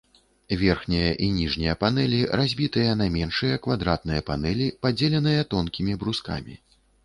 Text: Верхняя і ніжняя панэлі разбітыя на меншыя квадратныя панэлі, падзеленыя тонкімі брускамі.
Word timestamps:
Верхняя 0.61 1.11
і 1.25 1.29
ніжняя 1.33 1.75
панэлі 1.83 2.21
разбітыя 2.41 2.97
на 3.03 3.07
меншыя 3.19 3.61
квадратныя 3.69 4.25
панэлі, 4.33 4.73
падзеленыя 4.87 5.47
тонкімі 5.57 5.93
брускамі. 6.05 6.63